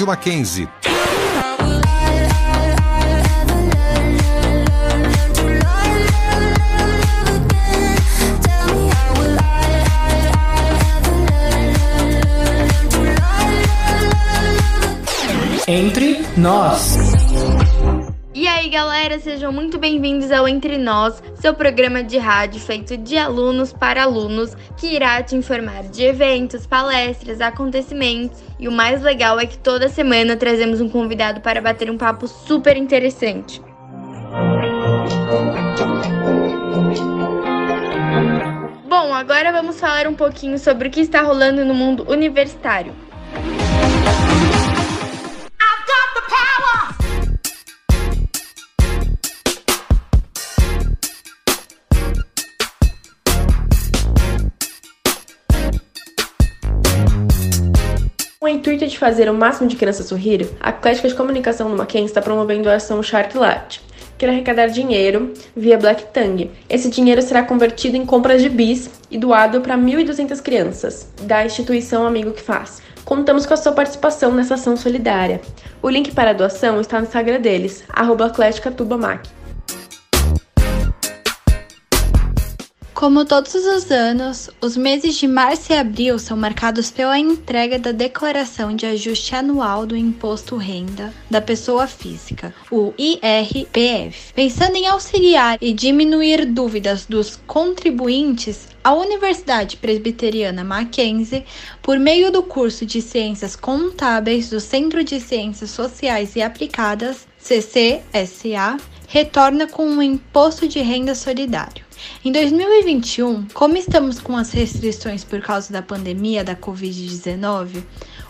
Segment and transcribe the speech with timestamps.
[0.00, 0.68] Rádio Mackenzie.
[15.66, 16.96] Entre nós.
[18.34, 23.16] E aí, galera, sejam muito bem-vindos ao Entre Nós, seu programa de rádio feito de
[23.16, 28.42] alunos para alunos, que irá te informar de eventos, palestras, acontecimentos.
[28.58, 32.28] E o mais legal é que toda semana trazemos um convidado para bater um papo
[32.28, 33.62] super interessante.
[38.86, 42.92] Bom, agora vamos falar um pouquinho sobre o que está rolando no mundo universitário.
[58.50, 62.20] Intuito de fazer o máximo de crianças sorrir, a Atlética de Comunicação do Mackenzie está
[62.20, 63.80] promovendo a ação Shark Lat,
[64.18, 66.50] que irá arrecadar dinheiro via Black Tang.
[66.68, 72.06] Esse dinheiro será convertido em compras de bis e doado para 1.200 crianças da instituição
[72.06, 72.82] Amigo que Faz.
[73.04, 75.40] Contamos com a sua participação nessa ação solidária.
[75.82, 78.30] O link para a doação está no Instagram deles, arroba
[83.00, 87.92] Como todos os anos, os meses de março e abril são marcados pela entrega da
[87.92, 94.34] Declaração de Ajuste Anual do Imposto Renda da Pessoa Física, o IRPF.
[94.34, 101.46] Pensando em auxiliar e diminuir dúvidas dos contribuintes, a Universidade Presbiteriana Mackenzie,
[101.80, 108.76] por meio do curso de Ciências Contábeis do Centro de Ciências Sociais e Aplicadas, CCSA,
[109.10, 111.84] retorna com um imposto de renda solidário.
[112.24, 117.82] Em 2021, como estamos com as restrições por causa da pandemia da Covid-19,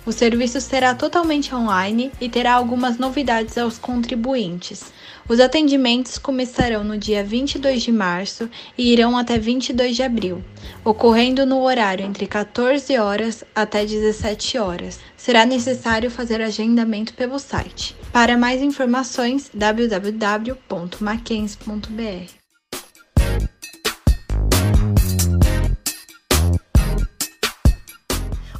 [0.06, 4.90] o serviço será totalmente online e terá algumas novidades aos contribuintes.
[5.28, 10.42] Os atendimentos começarão no dia 22 de março e irão até 22 de abril,
[10.84, 14.98] ocorrendo no horário entre 14 horas até 17 horas.
[15.16, 17.94] Será necessário fazer agendamento pelo site.
[18.12, 22.39] Para mais informações, www.mackenzie.br.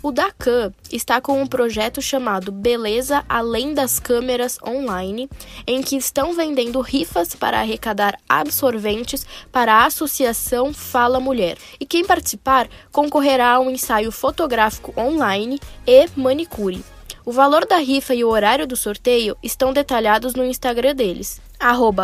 [0.02, 5.28] O Dacan está com um projeto chamado Beleza Além das Câmeras Online,
[5.66, 11.58] em que estão vendendo rifas para arrecadar absorventes para a Associação Fala Mulher.
[11.78, 16.82] E quem participar concorrerá a um ensaio fotográfico online e manicure.
[17.22, 21.42] O valor da rifa e o horário do sorteio estão detalhados no Instagram deles,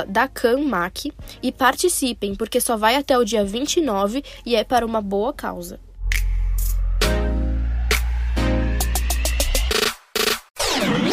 [0.06, 5.32] DacanMac, e participem, porque só vai até o dia 29 e é para uma boa
[5.32, 5.80] causa.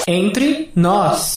[0.05, 1.35] Entre nós.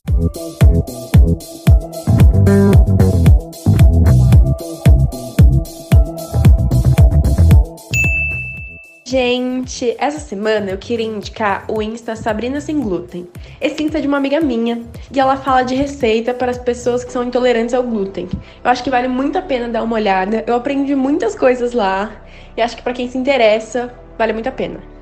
[9.05, 13.29] Gente, essa semana eu queria indicar o Insta Sabrina Sem Glúten.
[13.61, 14.83] Esse Insta é de uma amiga minha
[15.15, 18.29] e ela fala de receita para as pessoas que são intolerantes ao glúten.
[18.65, 20.43] Eu acho que vale muito a pena dar uma olhada.
[20.45, 22.11] Eu aprendi muitas coisas lá
[22.57, 24.96] e acho que para quem se interessa, vale muito a pena.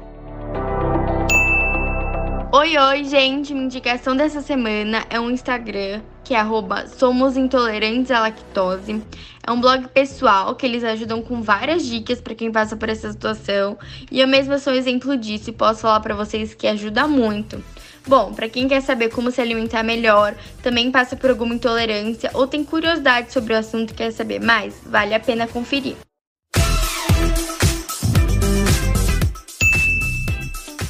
[2.56, 3.52] Oi, oi, gente!
[3.52, 9.02] Minha indicação dessa semana é um Instagram que é arroba Somos Intolerantes à Lactose.
[9.44, 13.10] É um blog pessoal que eles ajudam com várias dicas para quem passa por essa
[13.10, 13.76] situação.
[14.08, 17.60] E eu mesma sou exemplo disso e posso falar para vocês que ajuda muito.
[18.06, 22.46] Bom, para quem quer saber como se alimentar melhor, também passa por alguma intolerância ou
[22.46, 25.96] tem curiosidade sobre o assunto e quer saber mais, vale a pena conferir.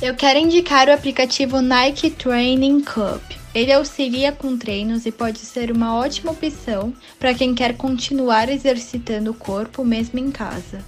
[0.04, 3.22] Eu quero indicar o aplicativo Nike Training Club.
[3.54, 9.30] Ele auxilia com treinos e pode ser uma ótima opção para quem quer continuar exercitando
[9.30, 10.84] o corpo mesmo em casa.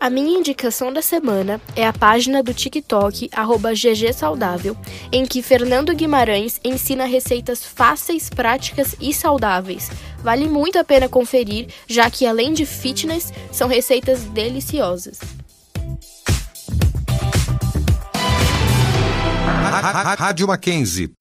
[0.00, 4.76] A minha indicação da semana é a página do TikTok @ggsaudável,
[5.12, 9.92] em que Fernando Guimarães ensina receitas fáceis, práticas e saudáveis.
[10.24, 15.20] Vale muito a pena conferir, já que além de fitness, são receitas deliciosas.
[20.18, 21.12] Rádio Mackenzie.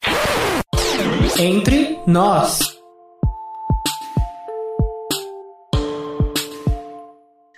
[1.38, 2.60] Entre nós.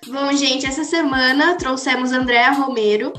[0.07, 3.13] Bom, gente, essa semana trouxemos Andréa Romero,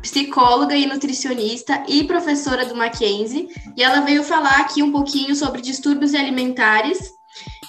[0.00, 5.60] psicóloga e nutricionista e professora do Mackenzie, e ela veio falar aqui um pouquinho sobre
[5.60, 6.98] distúrbios alimentares.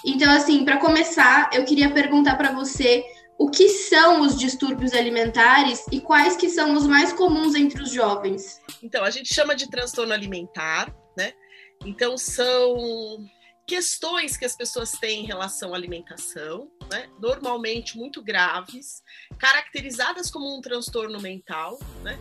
[0.06, 3.04] Então, assim, para começar, eu queria perguntar para você
[3.40, 7.90] o que são os distúrbios alimentares e quais que são os mais comuns entre os
[7.90, 8.60] jovens.
[8.84, 11.32] Então, a gente chama de transtorno alimentar, né?
[11.86, 13.26] Então, são
[13.66, 17.08] questões que as pessoas têm em relação à alimentação, né?
[17.22, 19.04] normalmente muito graves,
[19.38, 22.20] caracterizadas como um transtorno mental, né?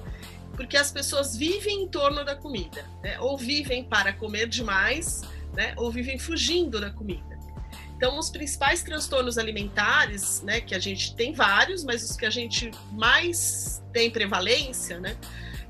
[0.55, 3.19] porque as pessoas vivem em torno da comida, né?
[3.19, 5.23] ou vivem para comer demais,
[5.55, 5.75] né?
[5.79, 7.38] ou vivem fugindo da comida.
[7.99, 12.31] Então, os principais transtornos alimentares, né, que a gente tem vários, mas os que a
[12.31, 15.17] gente mais tem prevalência, né,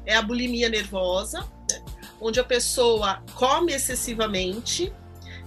[0.05, 1.83] é a bulimia nervosa, né,
[2.21, 4.93] onde a pessoa come excessivamente,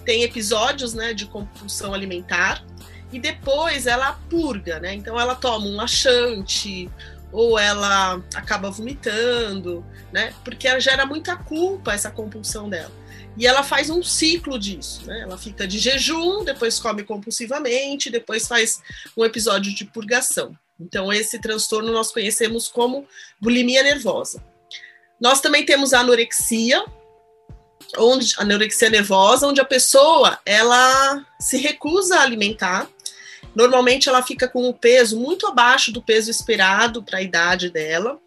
[0.04, 2.66] tem episódios né, de compulsão alimentar
[3.12, 4.95] e depois ela purga, né?
[4.95, 6.89] Então ela toma um laxante
[7.31, 10.33] ou ela acaba vomitando, né?
[10.44, 13.00] Porque ela gera muita culpa essa compulsão dela.
[13.38, 15.22] E ela faz um ciclo disso, né?
[15.22, 18.81] Ela fica de jejum, depois come compulsivamente, depois faz
[19.16, 20.56] um episódio de purgação.
[20.80, 23.07] Então esse transtorno nós conhecemos como
[23.39, 24.44] bulimia nervosa.
[25.19, 26.83] Nós também temos a anorexia,
[27.98, 32.89] onde anorexia nervosa, onde a pessoa ela se recusa a alimentar.
[33.56, 38.19] Normalmente ela fica com o peso muito abaixo do peso esperado para a idade dela?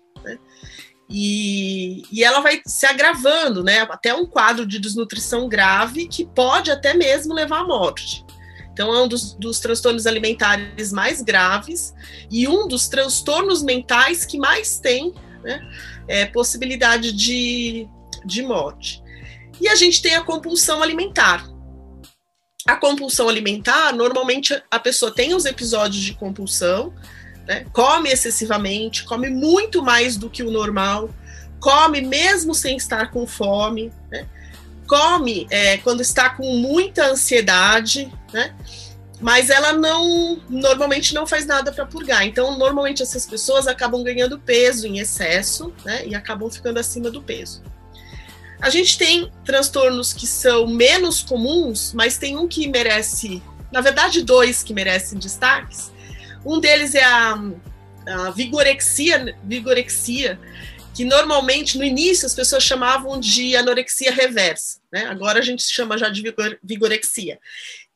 [1.08, 3.80] E, e ela vai se agravando, né?
[3.90, 8.24] Até um quadro de desnutrição grave que pode até mesmo levar à morte.
[8.72, 11.94] Então, é um dos, dos, transtornos alimentares mais graves
[12.28, 15.14] e um dos transtornos mentais que mais tem
[15.44, 15.60] né,
[16.08, 17.86] é, possibilidade de,
[18.24, 19.00] de morte.
[19.60, 21.48] E a gente tem a compulsão alimentar.
[22.66, 26.92] A compulsão alimentar, normalmente a pessoa tem os episódios de compulsão,
[27.46, 27.66] né?
[27.72, 31.10] come excessivamente, come muito mais do que o normal,
[31.60, 34.26] come mesmo sem estar com fome, né?
[34.86, 38.54] come é, quando está com muita ansiedade, né?
[39.20, 42.26] mas ela não normalmente não faz nada para purgar.
[42.26, 46.06] Então, normalmente essas pessoas acabam ganhando peso em excesso, né?
[46.06, 47.62] E acabam ficando acima do peso.
[48.60, 54.22] A gente tem transtornos que são menos comuns, mas tem um que merece, na verdade,
[54.22, 55.92] dois que merecem destaques.
[56.44, 57.38] Um deles é a,
[58.06, 60.38] a vigorexia, vigorexia,
[60.94, 65.06] que normalmente no início as pessoas chamavam de anorexia reversa, né?
[65.06, 67.38] Agora a gente chama já de vigor, vigorexia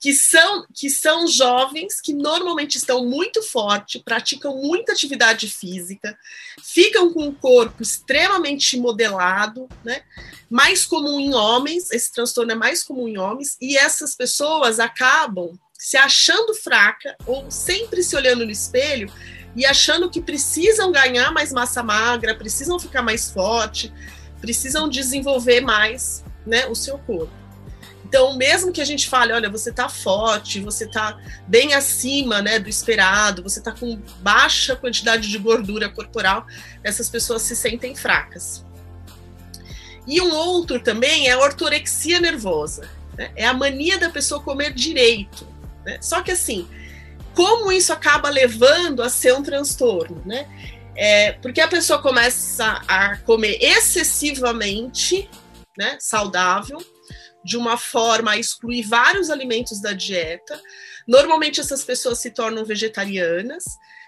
[0.00, 6.16] que são, que são jovens que normalmente estão muito fortes, praticam muita atividade física,
[6.62, 10.02] ficam com o corpo extremamente modelado, né?
[10.48, 15.58] Mais comum em homens, esse transtorno é mais comum em homens, e essas pessoas acabam
[15.78, 19.10] se achando fraca ou sempre se olhando no espelho
[19.54, 23.92] e achando que precisam ganhar mais massa magra, precisam ficar mais forte,
[24.40, 27.32] precisam desenvolver mais, né, o seu corpo.
[28.04, 32.58] Então, mesmo que a gente fale, olha, você está forte, você está bem acima né,
[32.58, 36.46] do esperado, você está com baixa quantidade de gordura corporal,
[36.82, 38.64] essas pessoas se sentem fracas.
[40.06, 42.88] E um outro também é a ortorexia nervosa.
[43.14, 43.30] Né?
[43.36, 45.46] É a mania da pessoa comer direito.
[45.88, 45.98] Né?
[46.02, 46.68] Só que assim,
[47.34, 50.46] como isso acaba levando a ser um transtorno, né?
[50.94, 55.30] É, porque a pessoa começa a comer excessivamente
[55.78, 56.78] né, saudável,
[57.44, 60.60] de uma forma a excluir vários alimentos da dieta.
[61.06, 63.64] Normalmente essas pessoas se tornam vegetarianas,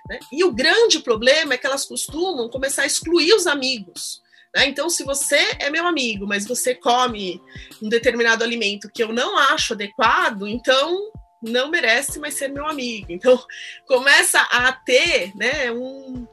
[0.09, 0.19] né?
[0.33, 4.21] e o grande problema é que elas costumam começar a excluir os amigos.
[4.55, 4.67] Né?
[4.67, 7.41] Então, se você é meu amigo, mas você come
[7.81, 13.07] um determinado alimento que eu não acho adequado, então não merece mais ser meu amigo.
[13.11, 13.43] Então,
[13.87, 16.27] começa a ter né, um,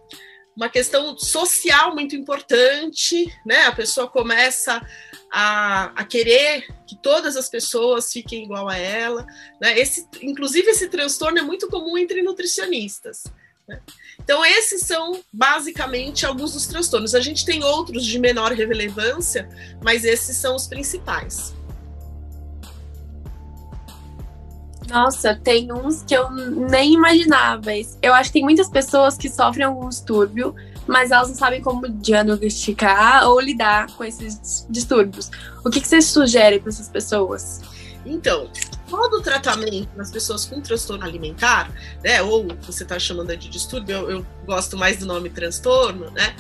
[0.56, 3.66] uma questão social muito importante, né?
[3.66, 4.82] A pessoa começa
[5.32, 9.26] a, a, querer que todas as pessoas fiquem igual a ela.
[9.62, 9.78] Né?
[9.80, 13.24] Esse, inclusive, esse transtorno é muito comum entre nutricionistas.
[13.68, 13.80] Né?
[14.20, 17.14] Então, esses são basicamente alguns dos transtornos.
[17.14, 19.48] A gente tem outros de menor relevância,
[19.84, 21.57] mas esses são os principais.
[24.89, 27.72] Nossa, tem uns que eu nem imaginava.
[28.01, 30.56] Eu acho que tem muitas pessoas que sofrem algum distúrbio,
[30.88, 35.29] mas elas não sabem como diagnosticar ou lidar com esses distúrbios.
[35.65, 37.62] O que, que você sugere para essas pessoas?
[38.06, 38.50] Então,
[38.89, 41.70] todo tratamento nas pessoas com transtorno alimentar,
[42.01, 46.36] né, ou você está chamando de distúrbio, eu, eu gosto mais do nome transtorno, né?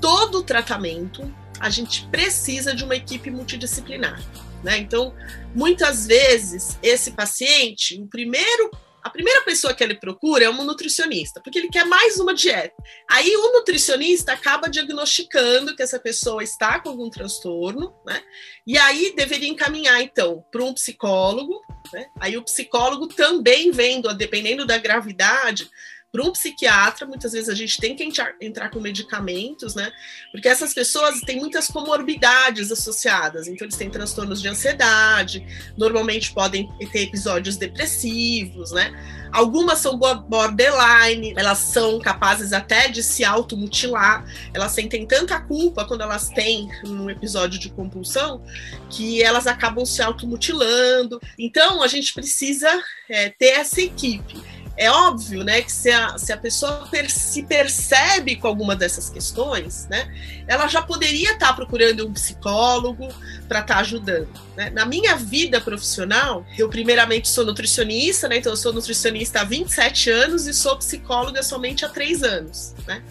[0.00, 4.20] Todo tratamento a gente precisa de uma equipe multidisciplinar.
[4.64, 4.78] Né?
[4.78, 5.14] Então,
[5.54, 8.70] muitas vezes, esse paciente, o primeiro
[9.04, 12.74] a primeira pessoa que ele procura é um nutricionista, porque ele quer mais uma dieta.
[13.10, 18.22] Aí o nutricionista acaba diagnosticando que essa pessoa está com algum transtorno, né?
[18.66, 21.60] E aí deveria encaminhar, então, para um psicólogo,
[21.92, 22.06] né?
[22.18, 25.68] Aí o psicólogo também vendo, dependendo da gravidade,
[26.14, 29.90] para um psiquiatra, muitas vezes a gente tem que entrar, entrar, com medicamentos, né?
[30.30, 35.44] Porque essas pessoas têm muitas comorbidades associadas, então eles têm transtornos de ansiedade,
[35.76, 38.92] normalmente podem ter episódios depressivos, né?
[39.32, 46.02] Algumas são borderline, elas são capazes até de se automutilar, elas sentem tanta culpa quando
[46.02, 48.40] elas têm um episódio de compulsão
[48.88, 51.20] que elas acabam se automutilando.
[51.36, 52.70] Então a gente precisa
[53.10, 57.44] é, ter essa equipe é óbvio, né, que se a, se a pessoa per, se
[57.44, 60.12] percebe com alguma dessas questões, né,
[60.48, 63.08] ela já poderia estar tá procurando um psicólogo
[63.48, 64.28] para estar tá ajudando.
[64.56, 64.70] Né?
[64.70, 70.10] Na minha vida profissional, eu primeiramente sou nutricionista, né, então eu sou nutricionista há 27
[70.10, 73.02] anos e sou psicóloga somente há 3 anos, né?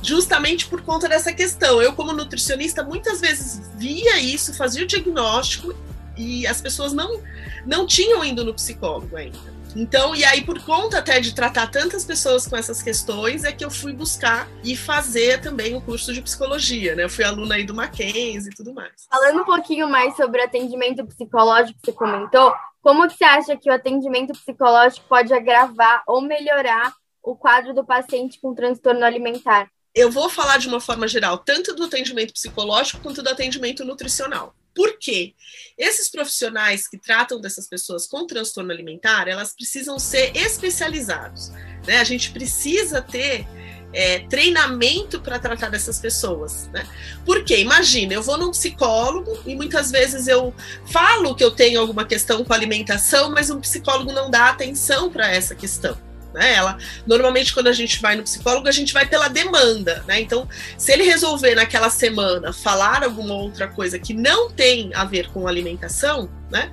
[0.00, 1.82] Justamente por conta dessa questão.
[1.82, 5.74] Eu, como nutricionista, muitas vezes via isso, fazia o diagnóstico
[6.16, 7.20] e as pessoas não,
[7.66, 9.57] não tinham ido no psicólogo ainda.
[9.76, 13.64] Então, e aí, por conta até de tratar tantas pessoas com essas questões, é que
[13.64, 17.04] eu fui buscar e fazer também o um curso de psicologia, né?
[17.04, 19.06] Eu fui aluna aí do Mackenzie e tudo mais.
[19.10, 23.70] Falando um pouquinho mais sobre atendimento psicológico que você comentou, como que você acha que
[23.70, 29.68] o atendimento psicológico pode agravar ou melhorar o quadro do paciente com transtorno alimentar?
[29.94, 34.54] Eu vou falar de uma forma geral, tanto do atendimento psicológico quanto do atendimento nutricional.
[34.78, 35.34] Por quê?
[35.76, 41.48] Esses profissionais que tratam dessas pessoas com transtorno alimentar, elas precisam ser especializados.
[41.84, 41.98] Né?
[41.98, 43.44] A gente precisa ter
[43.92, 46.86] é, treinamento para tratar dessas pessoas, né?
[47.26, 50.54] Porque imagina, eu vou num psicólogo e muitas vezes eu
[50.92, 55.28] falo que eu tenho alguma questão com alimentação, mas um psicólogo não dá atenção para
[55.28, 55.98] essa questão.
[56.32, 56.54] Né?
[56.54, 60.04] Ela, normalmente, quando a gente vai no psicólogo, a gente vai pela demanda.
[60.06, 60.20] Né?
[60.20, 65.30] Então, se ele resolver naquela semana falar alguma outra coisa que não tem a ver
[65.30, 66.70] com alimentação, né?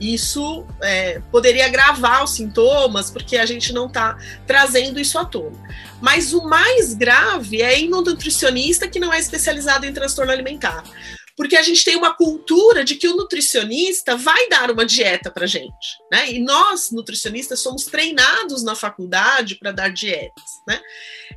[0.00, 5.56] isso é, poderia agravar os sintomas, porque a gente não está trazendo isso à tona.
[6.00, 10.82] Mas o mais grave é ir no nutricionista que não é especializado em transtorno alimentar
[11.36, 15.46] porque a gente tem uma cultura de que o nutricionista vai dar uma dieta para
[15.46, 16.30] gente, né?
[16.32, 20.80] E nós, nutricionistas, somos treinados na faculdade para dar dietas, né?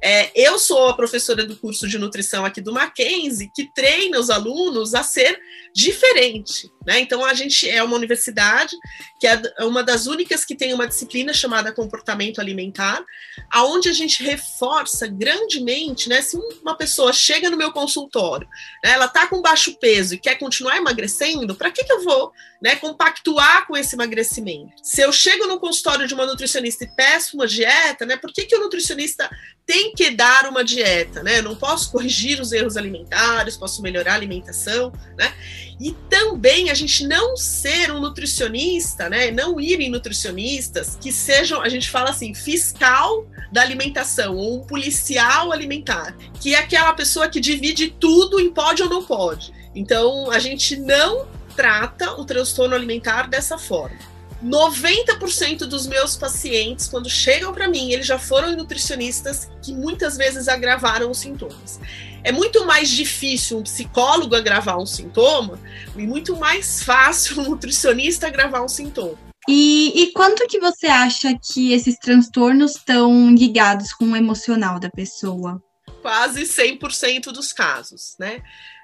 [0.02, 4.30] É, eu sou a professora do curso de nutrição aqui do Mackenzie, que treina os
[4.30, 5.40] alunos a ser
[5.74, 7.00] diferente, né?
[7.00, 8.76] Então a gente é uma universidade
[9.20, 13.04] que é uma das únicas que tem uma disciplina chamada comportamento alimentar,
[13.52, 16.22] aonde a gente reforça grandemente, né?
[16.22, 18.48] Se uma pessoa chega no meu consultório,
[18.84, 22.32] né, ela está com baixo peso e quer continuar emagrecendo, para que, que eu vou
[22.62, 24.74] né, compactuar com esse emagrecimento?
[24.82, 28.46] Se eu chego no consultório de uma nutricionista e peço uma dieta, né, por que,
[28.46, 29.30] que o nutricionista
[29.66, 31.22] tem que dar uma dieta?
[31.22, 31.40] Né?
[31.40, 35.34] Eu não posso corrigir os erros alimentares, posso melhorar a alimentação, né?
[35.80, 39.30] E também a gente não ser um nutricionista, né?
[39.30, 44.66] Não ir em nutricionistas que sejam, a gente fala assim, fiscal da alimentação, ou um
[44.66, 49.54] policial alimentar, que é aquela pessoa que divide tudo em pode ou não pode.
[49.76, 53.98] Então, a gente não trata o transtorno alimentar dessa forma.
[54.44, 60.48] 90% dos meus pacientes, quando chegam para mim, eles já foram nutricionistas que muitas vezes
[60.48, 61.80] agravaram os sintomas.
[62.24, 65.60] É muito mais difícil um psicólogo agravar um sintoma
[65.96, 69.18] e muito mais fácil um nutricionista agravar um sintoma.
[69.50, 74.90] E, e quanto que você acha que esses transtornos estão ligados com o emocional da
[74.90, 75.62] pessoa?
[76.02, 78.42] Quase 100% dos casos, né?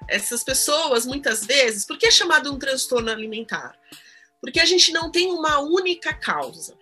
[0.08, 3.74] Essas pessoas, muitas vezes, por que é chamado um transtorno alimentar?
[4.40, 6.74] Porque a gente não tem uma única causa.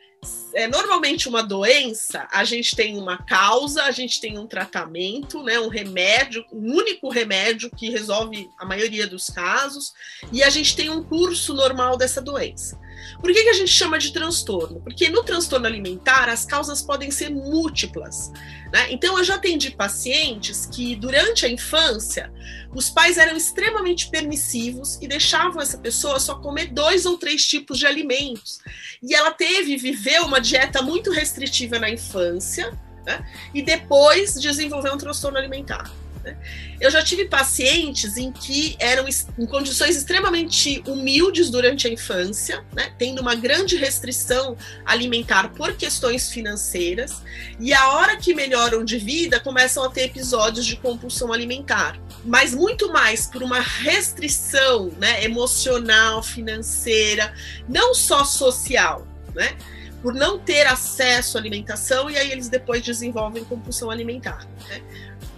[0.54, 5.58] É, normalmente uma doença, a gente tem uma causa, a gente tem um tratamento, né,
[5.58, 9.92] um remédio, um único remédio que resolve a maioria dos casos,
[10.30, 12.78] e a gente tem um curso normal dessa doença.
[13.20, 14.80] Por que, que a gente chama de transtorno?
[14.80, 18.30] Porque no transtorno alimentar as causas podem ser múltiplas.
[18.72, 18.90] Né?
[18.90, 22.32] Então, eu já atendi pacientes que, durante a infância,
[22.74, 27.78] os pais eram extremamente permissivos e deixavam essa pessoa só comer dois ou três tipos
[27.78, 28.60] de alimentos.
[29.02, 32.72] E ela teve, viveu uma dieta muito restritiva na infância,
[33.04, 33.26] né?
[33.52, 35.90] e depois desenvolveu um transtorno alimentar.
[36.24, 36.36] Né?
[36.80, 39.06] Eu já tive pacientes em que eram
[39.38, 42.92] em condições extremamente humildes durante a infância, né?
[42.98, 47.22] tendo uma grande restrição alimentar por questões financeiras,
[47.58, 52.54] e a hora que melhoram de vida começam a ter episódios de compulsão alimentar, mas
[52.54, 57.34] muito mais por uma restrição né, emocional, financeira,
[57.68, 59.56] não só social, né?
[60.02, 64.44] por não ter acesso à alimentação e aí eles depois desenvolvem compulsão alimentar.
[64.68, 64.82] Né?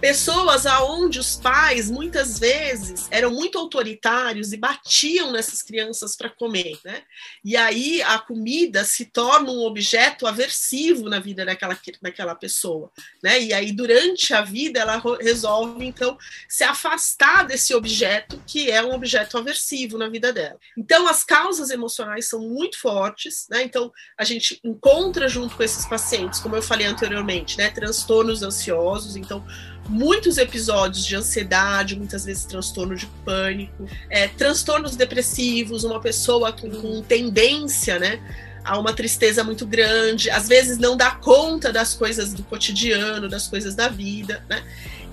[0.05, 6.77] Pessoas aonde os pais muitas vezes eram muito autoritários e batiam nessas crianças para comer,
[6.85, 7.01] né?
[7.43, 12.91] E aí a comida se torna um objeto aversivo na vida daquela, daquela pessoa,
[13.23, 13.41] né?
[13.41, 16.15] E aí durante a vida ela resolve então
[16.47, 20.59] se afastar desse objeto que é um objeto aversivo na vida dela.
[20.77, 23.63] Então as causas emocionais são muito fortes, né?
[23.63, 27.71] Então a gente encontra junto com esses pacientes, como eu falei anteriormente, né?
[27.71, 29.43] Transtornos ansiosos, então
[29.87, 36.69] muitos episódios de ansiedade, muitas vezes transtorno de pânico, é, transtornos depressivos, uma pessoa com,
[36.69, 38.19] com tendência, né?
[38.65, 43.47] a uma tristeza muito grande, às vezes não dá conta das coisas do cotidiano, das
[43.47, 44.63] coisas da vida, né?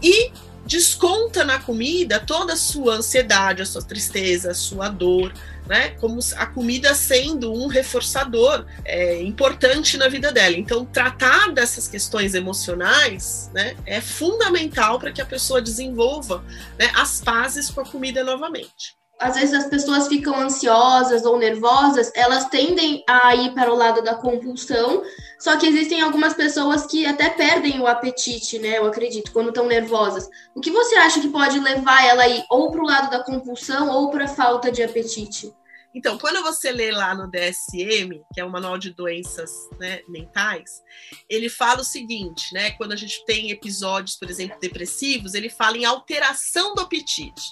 [0.03, 0.33] E
[0.67, 5.33] desconta na comida toda a sua ansiedade, a sua tristeza, a sua dor,
[5.67, 5.91] né?
[6.01, 10.57] Como a comida sendo um reforçador é, importante na vida dela.
[10.57, 16.45] Então, tratar dessas questões emocionais, né, é fundamental para que a pessoa desenvolva
[16.79, 22.11] né, as pazes com a comida novamente às vezes as pessoas ficam ansiosas ou nervosas,
[22.15, 25.03] elas tendem a ir para o lado da compulsão,
[25.39, 28.79] só que existem algumas pessoas que até perdem o apetite, né?
[28.79, 30.29] Eu acredito, quando estão nervosas.
[30.55, 33.23] O que você acha que pode levar ela a ir ou para o lado da
[33.23, 35.53] compulsão ou para a falta de apetite?
[35.95, 40.83] Então, quando você lê lá no DSM, que é o Manual de Doenças né, Mentais,
[41.29, 42.71] ele fala o seguinte, né?
[42.73, 47.43] Quando a gente tem episódios, por exemplo, depressivos, ele fala em alteração do apetite.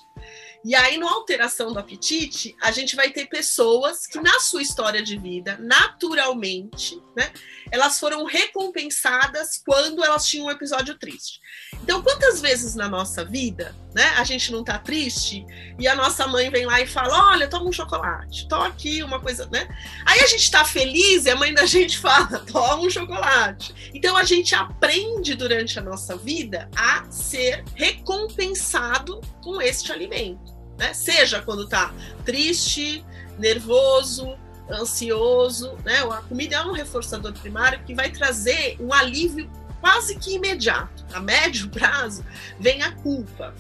[0.63, 5.03] E aí, no alteração do apetite, a gente vai ter pessoas que, na sua história
[5.03, 7.33] de vida, naturalmente, né,
[7.73, 11.41] elas foram recompensadas quando elas tinham um episódio triste.
[11.83, 15.47] Então, quantas vezes na nossa vida, né, a gente não tá triste
[15.79, 19.19] e a nossa mãe vem lá e fala: Olha, toma um chocolate, toma aqui uma
[19.19, 19.67] coisa, né?
[20.05, 23.91] Aí a gente tá feliz e a mãe da gente fala: Toma um chocolate.
[23.95, 30.50] Então, a gente aprende durante a nossa vida a ser recompensado com este alimento
[30.81, 30.95] né?
[30.95, 31.93] Seja quando tá
[32.25, 33.05] triste,
[33.39, 34.35] nervoso,
[34.71, 35.99] ansioso, né?
[35.99, 41.05] A comida é um reforçador primário que vai trazer um alívio quase que imediato.
[41.13, 42.25] A médio prazo
[42.59, 43.55] vem a culpa,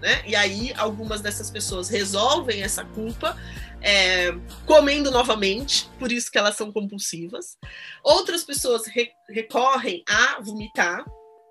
[0.00, 0.22] né?
[0.24, 3.36] E aí algumas dessas pessoas resolvem essa culpa
[3.82, 4.32] é,
[4.64, 7.58] comendo novamente, por isso que elas são compulsivas.
[8.04, 11.04] Outras pessoas re recorrem a vomitar,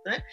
[0.06, 0.24] né?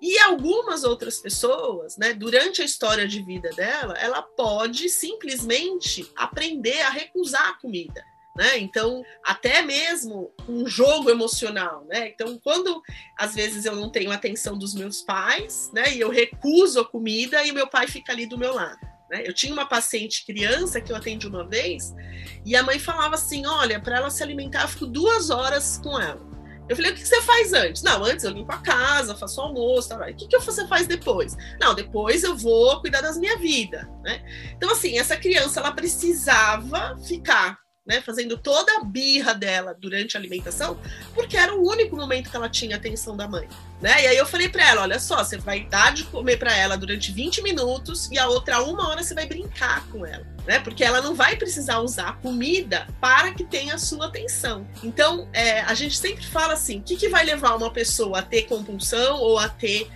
[0.00, 6.80] E algumas outras pessoas, né, durante a história de vida dela, ela pode simplesmente aprender
[6.82, 8.04] a recusar a comida.
[8.36, 8.58] Né?
[8.58, 12.08] Então, até mesmo um jogo emocional, né?
[12.08, 12.82] Então, quando
[13.16, 15.94] às vezes eu não tenho atenção dos meus pais, né?
[15.94, 18.78] E eu recuso a comida e meu pai fica ali do meu lado.
[19.10, 19.22] Né?
[19.24, 21.94] Eu tinha uma paciente criança que eu atendi uma vez
[22.44, 25.98] e a mãe falava assim: olha, para ela se alimentar, eu fico duas horas com
[25.98, 26.35] ela.
[26.68, 27.82] Eu falei, o que você faz antes?
[27.82, 29.96] Não, antes eu limpo a casa, faço almoço, tá?
[29.96, 31.36] o que, que você faz depois?
[31.60, 34.24] Não, depois eu vou cuidar das minha vida, né?
[34.56, 40.20] Então, assim, essa criança, ela precisava ficar né, fazendo toda a birra dela durante a
[40.20, 40.78] alimentação,
[41.14, 43.48] porque era o único momento que ela tinha atenção da mãe.
[43.80, 44.02] Né?
[44.02, 46.76] E aí eu falei para ela: olha só, você vai dar de comer para ela
[46.76, 50.26] durante 20 minutos e a outra uma hora você vai brincar com ela.
[50.46, 50.58] Né?
[50.58, 54.66] Porque ela não vai precisar usar comida para que tenha a sua atenção.
[54.82, 58.22] Então, é, a gente sempre fala assim: o que, que vai levar uma pessoa a
[58.22, 59.88] ter compulsão ou a ter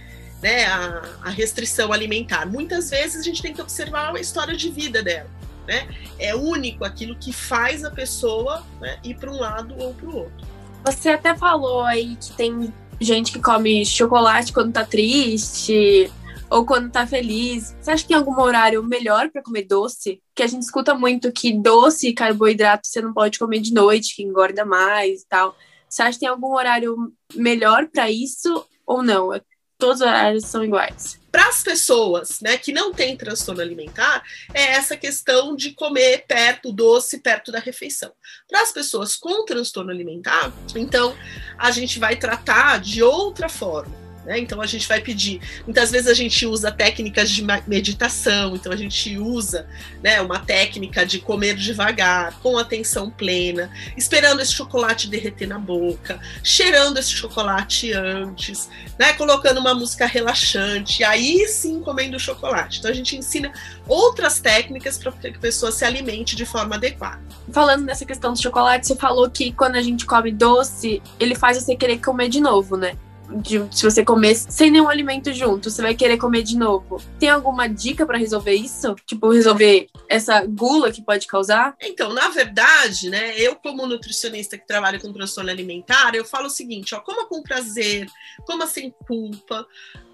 [0.43, 2.47] né, a, a restrição alimentar?
[2.47, 5.40] Muitas vezes a gente tem que observar a história de vida dela
[5.71, 5.89] né?
[6.19, 10.17] É único aquilo que faz a pessoa né, ir para um lado ou para o
[10.17, 10.47] outro.
[10.85, 16.11] Você até falou aí que tem gente que come chocolate quando tá triste
[16.51, 17.77] ou quando tá feliz.
[17.81, 20.21] Você acha que tem algum horário melhor para comer doce?
[20.35, 24.17] Que a gente escuta muito que doce e carboidrato você não pode comer de noite,
[24.17, 25.55] que engorda mais e tal.
[25.89, 26.97] Você acha que tem algum horário
[27.33, 29.33] melhor para isso ou não?
[29.81, 31.19] Todos os horários são iguais.
[31.33, 36.73] Para as pessoas né, que não têm transtorno alimentar, é essa questão de comer perto,
[36.73, 38.13] doce, perto da refeição.
[38.49, 41.17] Para as pessoas com transtorno alimentar, então
[41.59, 44.00] a gente vai tratar de outra forma.
[44.25, 44.39] Né?
[44.39, 45.41] Então a gente vai pedir.
[45.65, 49.67] Muitas vezes a gente usa técnicas de meditação, então a gente usa
[50.03, 56.21] né, uma técnica de comer devagar, com atenção plena, esperando esse chocolate derreter na boca,
[56.43, 62.79] cheirando esse chocolate antes, né, colocando uma música relaxante, aí sim comendo chocolate.
[62.79, 63.53] Então a gente ensina
[63.87, 67.21] outras técnicas para que a pessoa se alimente de forma adequada.
[67.53, 71.63] Falando nessa questão do chocolate, você falou que quando a gente come doce, ele faz
[71.63, 72.97] você querer comer de novo, né?
[73.37, 77.01] De, se você comer sem nenhum alimento junto, você vai querer comer de novo.
[77.19, 78.95] Tem alguma dica para resolver isso?
[79.07, 81.77] Tipo, resolver essa gula que pode causar?
[81.81, 86.51] Então, na verdade, né, eu como nutricionista que trabalha com transtorno alimentar, eu falo o
[86.51, 88.07] seguinte, ó, coma com prazer,
[88.47, 89.67] coma sem culpa,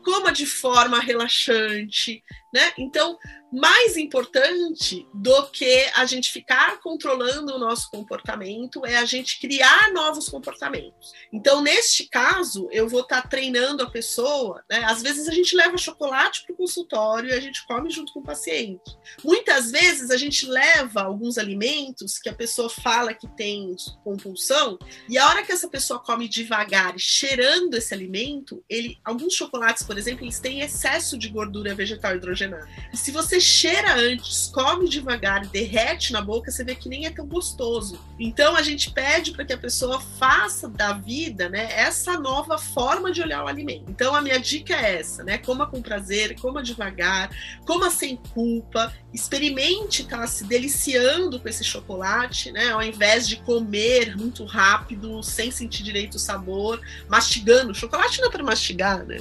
[0.06, 2.22] coma de forma relaxante,
[2.54, 2.72] né?
[2.78, 3.18] Então,
[3.52, 9.92] mais importante do que a gente ficar controlando o nosso comportamento é a gente criar
[9.92, 11.12] novos comportamentos.
[11.32, 14.84] Então, neste caso, eu vou estar tá treinando a pessoa, né?
[14.84, 18.20] Às vezes a gente leva chocolate para o consultório e a gente come junto com
[18.20, 18.96] o paciente.
[19.24, 25.18] Muitas vezes a gente leva alguns alimentos que a pessoa fala que tem compulsão e
[25.18, 30.24] a hora que essa pessoa come devagar, cheirando esse alimento, ele, alguns chocolates, por exemplo,
[30.24, 32.66] eles têm excesso de gordura vegetal hidrogenada.
[32.92, 37.10] E se você cheira antes, come devagar derrete na boca, você vê que nem é
[37.10, 38.00] tão gostoso.
[38.18, 43.12] Então a gente pede para que a pessoa faça da vida, né, essa nova forma
[43.12, 43.84] de olhar o alimento.
[43.88, 45.38] Então a minha dica é essa, né?
[45.38, 47.30] Coma com prazer, coma devagar,
[47.64, 52.70] coma sem culpa, experimente estar tá, se deliciando com esse chocolate, né?
[52.70, 57.74] Ao invés de comer muito rápido, sem sentir direito o sabor, mastigando.
[57.74, 59.18] Chocolate não é para mastigar, né?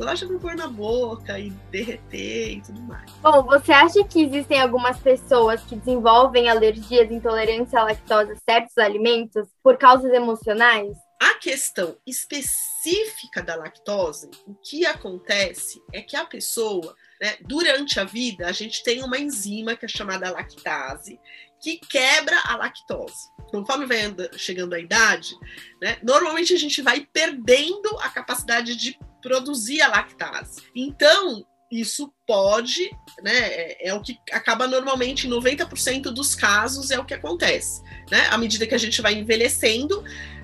[0.00, 3.10] É para pôr na boca e derreter e tudo mais.
[3.22, 8.78] Bom, você acha que existem algumas pessoas que desenvolvem alergias, intolerância à lactose a certos
[8.78, 10.96] alimentos por causas emocionais?
[11.20, 18.04] A questão específica da lactose, o que acontece é que a pessoa, né, durante a
[18.04, 21.20] vida, a gente tem uma enzima que é chamada lactase,
[21.60, 23.28] que quebra a lactose.
[23.50, 23.98] Conforme vai
[24.38, 25.34] chegando a idade,
[25.82, 30.62] né, normalmente a gente vai perdendo a capacidade de produzir a lactase.
[30.74, 32.90] Então, isso pode,
[33.22, 37.80] né, é, é, o que acaba normalmente em 90% dos casos é o que acontece,
[38.10, 38.26] né?
[38.30, 40.02] À medida que a gente vai envelhecendo,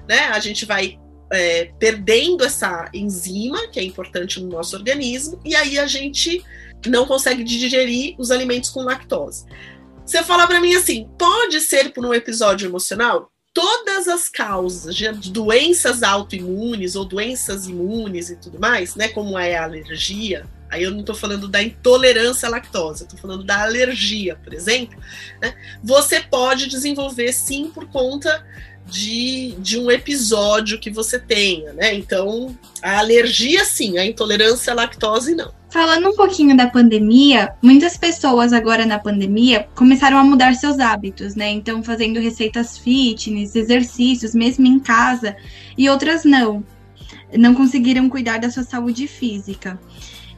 [0.08, 0.98] né, a gente vai
[1.32, 6.44] é, perdendo essa enzima que é importante no nosso organismo e aí a gente
[6.86, 9.44] não consegue digerir os alimentos com lactose.
[10.04, 13.32] Você fala para mim assim, pode ser por um episódio emocional?
[13.56, 19.56] Todas as causas de doenças autoimunes ou doenças imunes e tudo mais, né, como é
[19.56, 24.36] a alergia, aí eu não estou falando da intolerância à lactose, estou falando da alergia,
[24.44, 25.00] por exemplo,
[25.40, 28.44] né, você pode desenvolver sim por conta
[28.84, 31.92] de, de um episódio que você tenha, né?
[31.92, 35.52] Então, a alergia sim, a intolerância à lactose não.
[35.76, 41.34] Falando um pouquinho da pandemia, muitas pessoas agora na pandemia começaram a mudar seus hábitos,
[41.34, 41.50] né?
[41.50, 45.36] Então, fazendo receitas fitness, exercícios, mesmo em casa,
[45.76, 46.64] e outras não.
[47.36, 49.78] Não conseguiram cuidar da sua saúde física.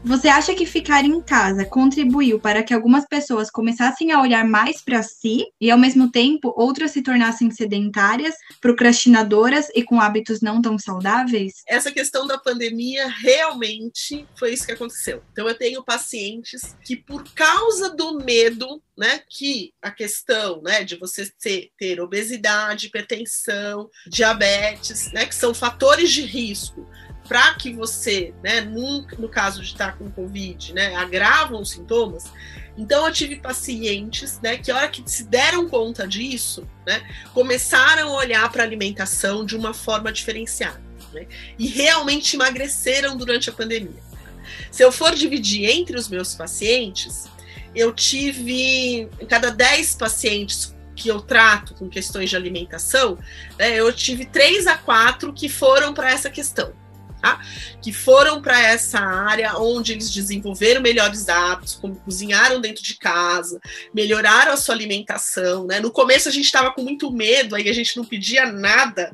[0.09, 4.81] Você acha que ficar em casa contribuiu para que algumas pessoas começassem a olhar mais
[4.81, 10.62] para si e, ao mesmo tempo, outras se tornassem sedentárias, procrastinadoras e com hábitos não
[10.62, 11.62] tão saudáveis?
[11.68, 15.23] Essa questão da pandemia realmente foi isso que aconteceu.
[15.31, 20.97] Então, eu tenho pacientes que, por causa do medo, né, que a questão né, de
[20.97, 26.88] você ter, ter obesidade, hipertensão, diabetes, né, que são fatores de risco
[27.29, 32.25] para que você, né, no, caso de estar com Covid, né, agravam os sintomas.
[32.77, 38.09] Então eu tive pacientes, né, que a hora que se deram conta disso, né, começaram
[38.09, 40.81] a olhar para a alimentação de uma forma diferenciada,
[41.12, 41.27] né,
[41.59, 44.09] e realmente emagreceram durante a pandemia.
[44.71, 47.27] Se eu for dividir entre os meus pacientes,
[47.75, 53.19] eu tive em cada 10 pacientes que eu trato com questões de alimentação,
[53.59, 56.73] né, eu tive três a quatro que foram para essa questão
[57.20, 57.40] tá?
[57.83, 63.61] que foram para essa área onde eles desenvolveram melhores hábitos, como cozinharam dentro de casa,
[63.92, 65.66] melhoraram a sua alimentação.
[65.66, 65.81] Né?
[65.81, 69.12] No começo a gente estava com muito medo, aí a gente não pedia nada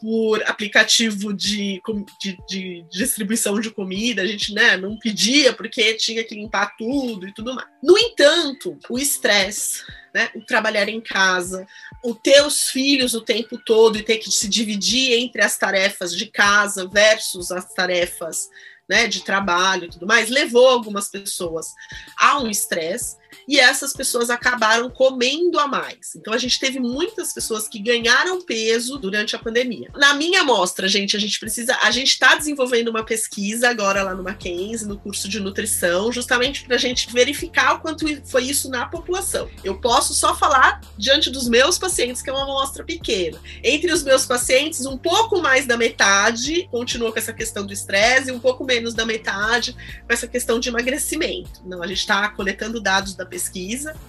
[0.00, 1.82] por aplicativo de,
[2.20, 7.26] de, de, distribuição de comida, a gente né, não pedia porque tinha que limpar tudo
[7.26, 7.66] e tudo mais.
[7.82, 9.82] No entanto, o estresse,
[10.14, 11.66] né, o trabalhar em casa,
[12.02, 16.88] os filhos o tempo todo e ter que se dividir entre as tarefas de casa
[16.88, 18.48] versus as tarefas
[18.88, 21.74] né, de trabalho e tudo mais, levou algumas pessoas
[22.16, 23.16] a um estresse
[23.48, 26.14] e essas pessoas acabaram comendo a mais.
[26.14, 29.90] Então a gente teve muitas pessoas que ganharam peso durante a pandemia.
[29.96, 34.14] Na minha amostra, gente, a gente precisa, a gente está desenvolvendo uma pesquisa agora lá
[34.14, 38.68] no Mackenzie, no curso de nutrição, justamente para a gente verificar o quanto foi isso
[38.68, 39.48] na população.
[39.64, 43.38] Eu posso só falar diante dos meus pacientes, que é uma amostra pequena.
[43.64, 48.28] Entre os meus pacientes, um pouco mais da metade continua com essa questão do estresse
[48.28, 51.62] e um pouco menos da metade com essa questão de emagrecimento.
[51.64, 53.37] Não, a gente está coletando dados da pesquisa,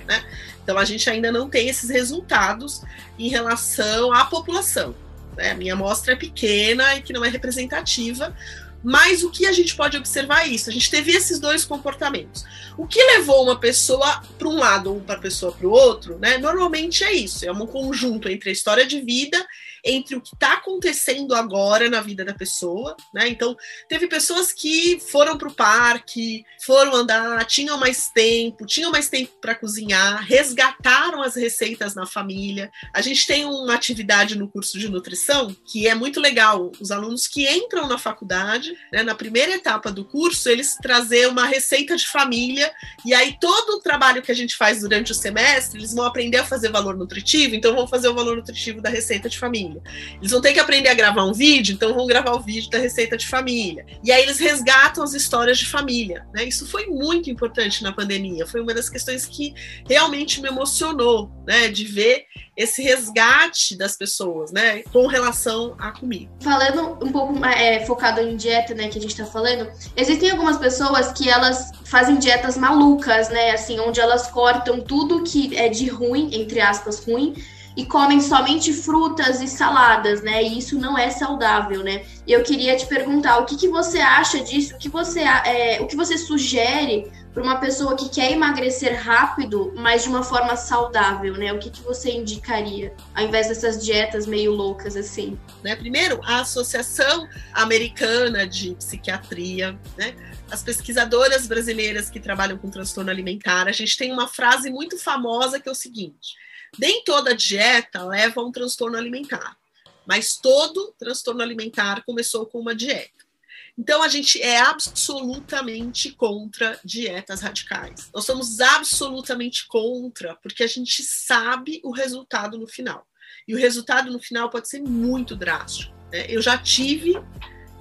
[0.06, 0.24] né?
[0.64, 2.82] Então a gente ainda não tem esses resultados
[3.18, 4.96] em relação à população.
[5.36, 5.52] Né?
[5.52, 8.36] A minha amostra é pequena e que não é representativa,
[8.84, 10.70] mas o que a gente pode observar é isso.
[10.70, 12.46] A gente teve esses dois comportamentos.
[12.78, 16.18] O que levou uma pessoa para um lado ou para a pessoa para o outro,
[16.18, 16.38] né?
[16.38, 17.46] Normalmente é isso.
[17.46, 19.46] É um conjunto entre a história de vida
[19.84, 23.28] entre o que está acontecendo agora na vida da pessoa, né?
[23.28, 23.56] Então,
[23.88, 29.32] teve pessoas que foram para o parque, foram andar, tinham mais tempo, tinham mais tempo
[29.40, 32.72] para cozinhar, resgataram as receitas na família.
[32.94, 36.72] A gente tem uma atividade no curso de nutrição que é muito legal.
[36.80, 41.46] Os alunos que entram na faculdade, né, na primeira etapa do curso, eles trazer uma
[41.46, 42.72] receita de família
[43.06, 46.38] e aí todo o trabalho que a gente faz durante o semestre, eles vão aprender
[46.38, 49.82] a fazer valor nutritivo, então vão fazer o valor nutritivo da receita de família família.
[50.20, 52.80] Eles vão ter que aprender a gravar um vídeo, então vão gravar o vídeo da
[52.80, 53.86] receita de família.
[54.04, 56.26] E aí eles resgatam as histórias de família.
[56.34, 56.46] Né?
[56.46, 58.46] Isso foi muito importante na pandemia.
[58.46, 59.54] Foi uma das questões que
[59.88, 61.68] realmente me emocionou, né?
[61.68, 62.26] De ver
[62.60, 66.30] esse resgate das pessoas, né, com relação à comida.
[66.42, 70.58] Falando um pouco é, focado em dieta, né, que a gente tá falando, existem algumas
[70.58, 75.88] pessoas que elas fazem dietas malucas, né, assim, onde elas cortam tudo que é de
[75.88, 77.34] ruim, entre aspas, ruim,
[77.80, 80.44] e comem somente frutas e saladas, né?
[80.44, 82.04] E isso não é saudável, né?
[82.28, 85.80] E eu queria te perguntar o que, que você acha disso, o que você, é,
[85.80, 90.58] o que você sugere para uma pessoa que quer emagrecer rápido, mas de uma forma
[90.58, 91.54] saudável, né?
[91.54, 95.40] O que, que você indicaria, ao invés dessas dietas meio loucas assim?
[95.64, 95.74] Né?
[95.78, 100.16] Primeiro, a Associação Americana de Psiquiatria, né?
[100.52, 105.62] As pesquisadoras brasileiras que trabalham com transtorno alimentar, a gente tem uma frase muito famosa
[105.62, 106.36] que é o seguinte:
[106.78, 109.58] nem toda dieta leva a um transtorno alimentar,
[110.06, 113.30] mas todo transtorno alimentar começou com uma dieta.
[113.78, 118.10] Então, a gente é absolutamente contra dietas radicais.
[118.14, 123.08] Nós somos absolutamente contra, porque a gente sabe o resultado no final.
[123.48, 125.96] E o resultado no final pode ser muito drástico.
[126.12, 126.26] Né?
[126.28, 127.14] Eu já tive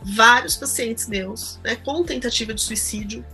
[0.02, 3.26] vários pacientes meus né, com tentativa de suicídio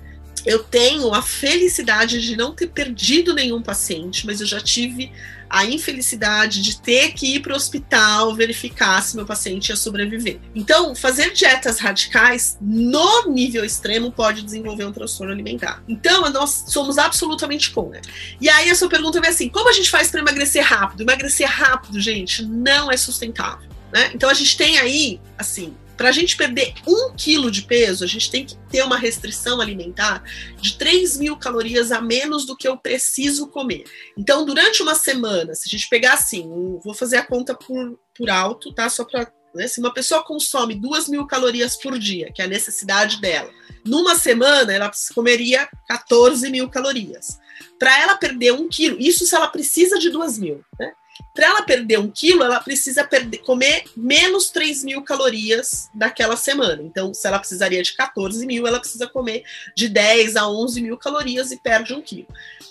[0.44, 5.10] eu tenho a felicidade de não ter perdido nenhum paciente, mas eu já tive
[5.48, 10.40] a infelicidade de ter que ir para o hospital verificar se meu paciente ia sobreviver.
[10.54, 15.82] Então, fazer dietas radicais no nível extremo pode desenvolver um transtorno alimentar.
[15.86, 18.00] Então, nós somos absolutamente contra.
[18.40, 21.02] E aí a sua pergunta vem assim: como a gente faz para emagrecer rápido?
[21.02, 23.68] Emagrecer rápido, gente, não é sustentável.
[23.92, 24.10] Né?
[24.12, 28.06] Então a gente tem aí, assim, para a gente perder um quilo de peso, a
[28.06, 30.22] gente tem que ter uma restrição alimentar
[30.60, 33.84] de 3 mil calorias a menos do que eu preciso comer.
[34.16, 36.48] Então, durante uma semana, se a gente pegar assim,
[36.82, 38.88] vou fazer a conta por, por alto, tá?
[38.88, 39.32] Só para.
[39.54, 43.48] Né, se uma pessoa consome 2 mil calorias por dia, que é a necessidade dela,
[43.84, 47.38] numa semana ela comeria 14 mil calorias.
[47.78, 50.92] Para ela perder um quilo, isso se ela precisa de 2 mil, né?
[51.32, 56.82] Para ela perder um quilo, ela precisa perder, comer menos 3 mil calorias daquela semana.
[56.82, 59.44] Então, se ela precisaria de 14 mil, ela precisa comer
[59.76, 62.28] de 10 a 11 mil calorias e perde um quilo.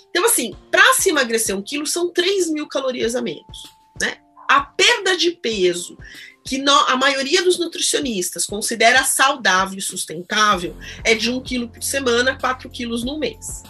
[0.09, 3.69] Então, assim, para se emagrecer um quilo, são 3 mil calorias a menos.
[3.99, 4.17] Né?
[4.47, 5.97] A perda de peso
[6.45, 11.81] que no, a maioria dos nutricionistas considera saudável e sustentável é de 1 quilo por
[11.81, 13.63] semana, 4 quilos no mês.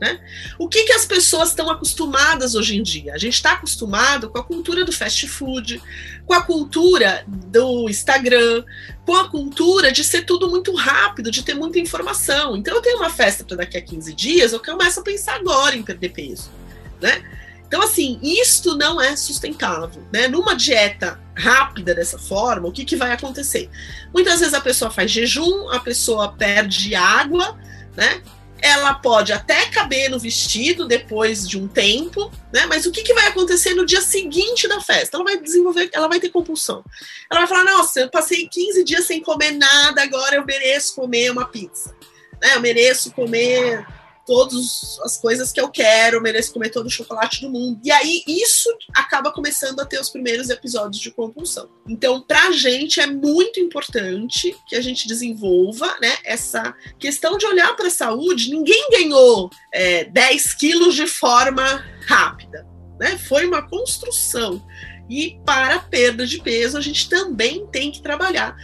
[0.00, 0.18] Né?
[0.58, 3.12] O que, que as pessoas estão acostumadas hoje em dia?
[3.12, 5.82] A gente está acostumado com a cultura do fast food,
[6.24, 8.64] com a cultura do Instagram,
[9.04, 12.56] com a cultura de ser tudo muito rápido, de ter muita informação.
[12.56, 15.76] Então, eu tenho uma festa para daqui a 15 dias, eu começo a pensar agora
[15.76, 16.50] em perder peso.
[16.98, 17.22] Né?
[17.66, 20.02] Então, assim, isto não é sustentável.
[20.10, 20.28] Né?
[20.28, 23.68] Numa dieta rápida dessa forma, o que, que vai acontecer?
[24.14, 27.58] Muitas vezes a pessoa faz jejum, a pessoa perde água,
[27.96, 28.22] né?
[28.62, 32.66] Ela pode até caber no vestido depois de um tempo, né?
[32.66, 35.16] Mas o que, que vai acontecer no dia seguinte da festa?
[35.16, 36.84] Ela vai desenvolver, ela vai ter compulsão.
[37.30, 41.30] Ela vai falar: nossa, eu passei 15 dias sem comer nada, agora eu mereço comer
[41.30, 41.94] uma pizza.
[42.42, 42.54] Né?
[42.54, 43.86] Eu mereço comer
[44.30, 47.80] todas as coisas que eu quero, mereço comer todo o chocolate do mundo.
[47.82, 51.68] E aí isso acaba começando a ter os primeiros episódios de compulsão.
[51.88, 57.74] Então, pra gente é muito importante que a gente desenvolva, né, essa questão de olhar
[57.74, 58.50] para a saúde.
[58.50, 62.64] Ninguém ganhou é, 10 quilos de forma rápida,
[63.00, 63.18] né?
[63.18, 64.64] Foi uma construção.
[65.08, 68.54] E para a perda de peso, a gente também tem que trabalhar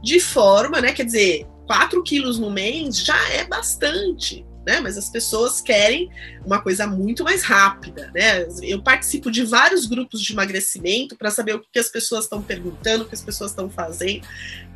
[0.00, 0.92] de forma, né?
[0.92, 4.80] Quer dizer, 4 quilos no mês já é bastante né?
[4.80, 6.10] Mas as pessoas querem
[6.46, 8.46] uma coisa muito mais rápida, né?
[8.62, 13.02] Eu participo de vários grupos de emagrecimento para saber o que as pessoas estão perguntando,
[13.04, 14.24] o que as pessoas estão fazendo,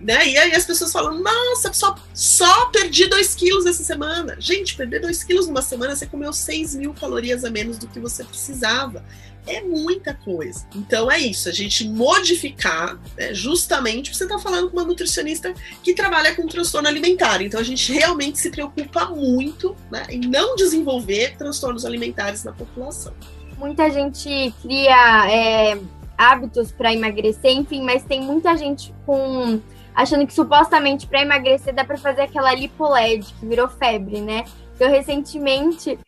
[0.00, 0.28] né?
[0.28, 4.36] E aí as pessoas falam: Nossa, só, só perdi 2 quilos essa semana.
[4.40, 8.00] Gente, perder 2 quilos numa semana, você comeu 6 mil calorias a menos do que
[8.00, 9.04] você precisava
[9.46, 10.66] é muita coisa.
[10.74, 15.52] Então é isso, a gente modificar, né, justamente você está falando com uma nutricionista
[15.82, 17.42] que trabalha com transtorno alimentar.
[17.42, 23.12] Então a gente realmente se preocupa muito né, em não desenvolver transtornos alimentares na população.
[23.58, 25.78] Muita gente cria é,
[26.16, 29.60] hábitos para emagrecer, enfim, mas tem muita gente com
[29.94, 34.44] achando que supostamente para emagrecer dá para fazer aquela lipoled que virou febre, né?
[34.78, 35.98] Eu recentemente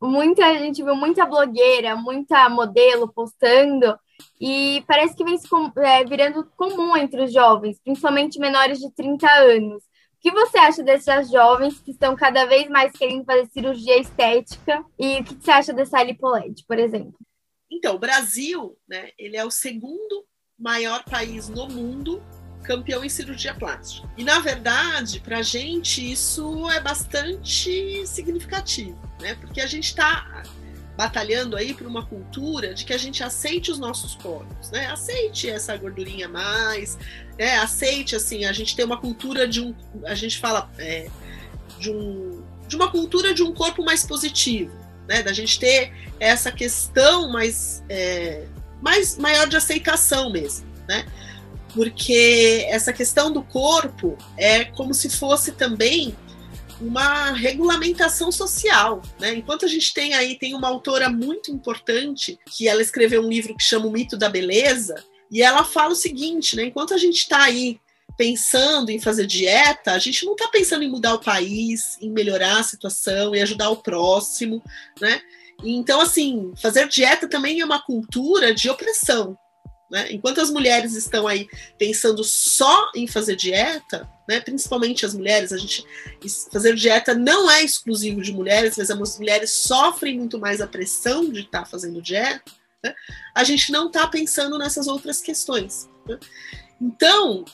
[0.00, 3.98] muita gente viu muita blogueira, muita modelo postando
[4.40, 5.38] e parece que vem
[5.78, 9.82] é, virando comum entre os jovens, principalmente menores de 30 anos.
[10.18, 14.84] O que você acha dessas jovens que estão cada vez mais querendo fazer cirurgia estética?
[14.98, 17.14] E o que você acha dessa lipoled, por exemplo?
[17.70, 20.26] Então, o Brasil, né, ele é o segundo
[20.58, 22.20] maior país no mundo
[22.64, 24.08] campeão em cirurgia plástica.
[24.16, 29.36] E, na verdade, para a gente, isso é bastante significativo, né?
[29.36, 30.42] Porque a gente está
[30.96, 34.86] batalhando aí por uma cultura de que a gente aceite os nossos corpos, né?
[34.86, 36.98] Aceite essa gordurinha mais,
[37.38, 37.58] né?
[37.58, 39.74] Aceite, assim, a gente tem uma cultura de um...
[40.04, 41.08] A gente fala é,
[41.78, 42.42] de um...
[42.66, 44.76] De uma cultura de um corpo mais positivo,
[45.08, 45.22] né?
[45.22, 47.82] Da gente ter essa questão mais...
[47.88, 48.46] É,
[48.82, 51.04] mais maior de aceitação mesmo, né?
[51.74, 56.16] porque essa questão do corpo é como se fosse também
[56.80, 59.34] uma regulamentação social, né?
[59.34, 63.56] Enquanto a gente tem aí tem uma autora muito importante que ela escreveu um livro
[63.56, 64.94] que chama O Mito da Beleza
[65.30, 66.64] e ela fala o seguinte, né?
[66.64, 67.80] Enquanto a gente está aí
[68.16, 72.58] pensando em fazer dieta, a gente não está pensando em mudar o país, em melhorar
[72.58, 74.62] a situação e ajudar o próximo,
[75.00, 75.20] né?
[75.62, 79.36] Então, assim, fazer dieta também é uma cultura de opressão,
[79.90, 80.12] né?
[80.12, 84.40] Enquanto as mulheres estão aí pensando só em fazer dieta, né?
[84.40, 85.84] principalmente as mulheres, a gente
[86.52, 91.30] fazer dieta não é exclusivo de mulheres, mas as mulheres sofrem muito mais a pressão
[91.30, 92.57] de estar tá fazendo dieta.
[92.84, 92.94] Né?
[93.34, 95.88] A gente não está pensando nessas outras questões.
[96.06, 96.18] Né?
[96.80, 97.44] Então,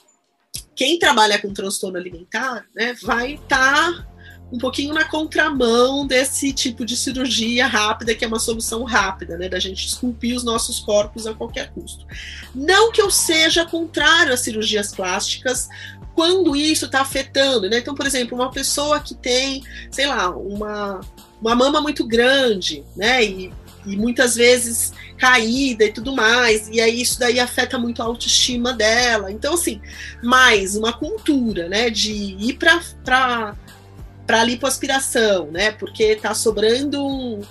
[0.74, 4.14] quem trabalha com transtorno alimentar né, vai estar tá
[4.52, 9.48] um pouquinho na contramão desse tipo de cirurgia rápida, que é uma solução rápida, né?
[9.48, 12.06] Da gente esculpir os nossos corpos a qualquer custo.
[12.54, 15.68] Não que eu seja contrário às cirurgias plásticas
[16.14, 17.78] quando isso está afetando, né?
[17.78, 21.00] Então, por exemplo, uma pessoa que tem, sei lá, uma,
[21.40, 23.24] uma mama muito grande, né?
[23.24, 23.52] E,
[23.86, 28.72] e muitas vezes caída e tudo mais, e aí isso daí afeta muito a autoestima
[28.72, 29.30] dela.
[29.30, 29.80] Então, assim,
[30.22, 33.54] mais uma cultura, né, de ir para
[34.26, 35.70] para lipoaspiração, né?
[35.72, 36.98] Porque tá sobrando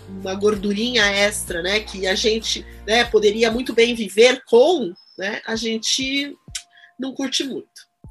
[0.10, 1.80] uma gordurinha extra, né?
[1.80, 5.40] Que a gente, né, poderia muito bem viver com, né?
[5.46, 6.36] A gente
[7.00, 7.68] não curte muito.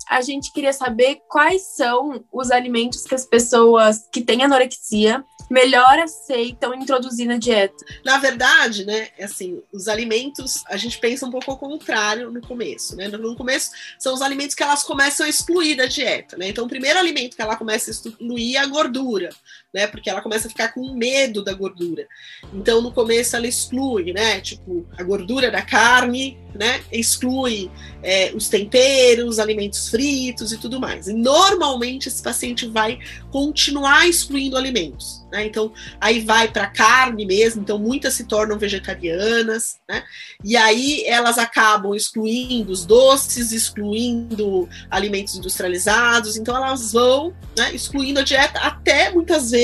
[0.09, 5.99] A gente queria saber quais são os alimentos que as pessoas que têm anorexia melhor
[5.99, 7.85] aceitam introduzir na dieta?
[8.05, 12.41] Na verdade, né, é assim, os alimentos, a gente pensa um pouco ao contrário no
[12.41, 13.09] começo, né?
[13.09, 16.49] No começo são os alimentos que elas começam a excluir da dieta, né?
[16.49, 19.29] Então, o primeiro alimento que ela começa a excluir é a gordura,
[19.73, 19.87] né?
[19.87, 22.07] Porque ela começa a ficar com medo da gordura.
[22.53, 24.41] Então, no começo ela exclui, né?
[24.41, 26.83] Tipo, a gordura da carne, né?
[26.93, 27.71] Exclui
[28.03, 31.09] é, os temperos, alimentos fritos e tudo mais.
[31.09, 32.99] E normalmente esse paciente vai
[33.31, 35.23] continuar excluindo alimentos.
[35.33, 35.47] Né?
[35.47, 40.05] Então, aí vai para carne mesmo, então muitas se tornam vegetarianas, né?
[40.45, 48.21] E aí elas acabam excluindo os doces, excluindo alimentos industrializados, então elas vão né, excluindo
[48.21, 49.62] a dieta até muitas vezes.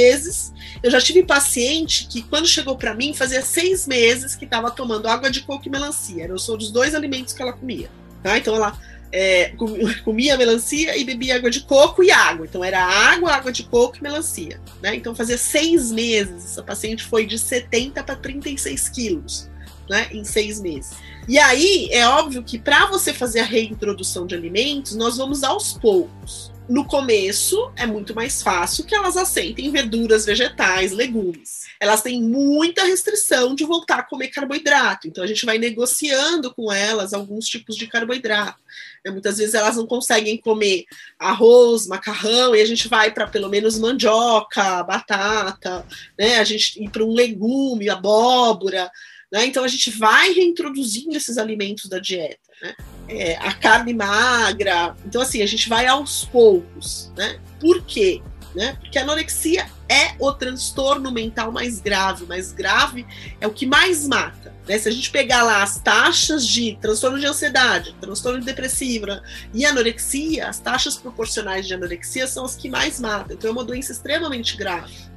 [0.82, 5.08] Eu já tive paciente que, quando chegou para mim, fazia seis meses que estava tomando
[5.08, 6.26] água de coco e melancia.
[6.26, 7.90] Eu sou dos dois alimentos que ela comia.
[8.22, 8.38] Tá?
[8.38, 8.78] Então ela
[9.12, 9.52] é,
[10.04, 12.46] comia melancia e bebia água de coco e água.
[12.46, 14.60] Então era água, água de coco e melancia.
[14.82, 14.94] Né?
[14.94, 16.44] Então fazia seis meses.
[16.44, 19.48] Essa paciente foi de 70 para 36 quilos
[19.88, 20.08] né?
[20.12, 20.92] em seis meses.
[21.26, 25.72] E aí é óbvio que para você fazer a reintrodução de alimentos, nós vamos aos
[25.72, 26.52] poucos.
[26.68, 31.66] No começo é muito mais fácil que elas aceitem verduras, vegetais, legumes.
[31.80, 36.72] Elas têm muita restrição de voltar a comer carboidrato, então a gente vai negociando com
[36.72, 38.58] elas alguns tipos de carboidrato.
[39.04, 39.10] Né?
[39.10, 40.84] Muitas vezes elas não conseguem comer
[41.18, 45.86] arroz, macarrão, e a gente vai para pelo menos mandioca, batata,
[46.18, 46.38] né?
[46.38, 48.90] A gente ir para um legume, abóbora.
[49.30, 49.46] Né?
[49.46, 52.38] Então a gente vai reintroduzindo esses alimentos da dieta.
[52.62, 52.74] Né?
[53.08, 54.96] É, a carne magra.
[55.04, 57.12] Então, assim, a gente vai aos poucos.
[57.16, 57.38] Né?
[57.60, 58.22] Por quê?
[58.54, 58.76] Né?
[58.80, 62.24] Porque a anorexia é o transtorno mental mais grave.
[62.24, 63.06] Mais grave
[63.40, 64.54] é o que mais mata.
[64.66, 64.78] Né?
[64.78, 69.20] Se a gente pegar lá as taxas de transtorno de ansiedade, transtorno depressivo né?
[69.54, 73.36] e anorexia, as taxas proporcionais de anorexia são as que mais matam.
[73.36, 75.07] Então, é uma doença extremamente grave.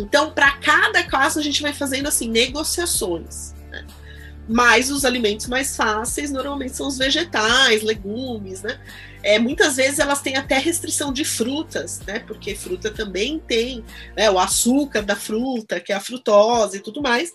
[0.00, 3.54] Então, para cada caso, a gente vai fazendo assim negociações.
[3.70, 3.86] Né?
[4.48, 8.80] Mas os alimentos mais fáceis normalmente são os vegetais, legumes, né?
[9.22, 12.20] É, muitas vezes elas têm até restrição de frutas, né?
[12.20, 13.84] Porque fruta também tem
[14.16, 17.30] né, o açúcar da fruta, que é a frutose e tudo mais,